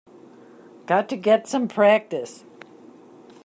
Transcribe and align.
Got 0.87 1.07
to 1.09 1.15
get 1.15 1.47
some 1.47 1.67
practice. 1.67 2.43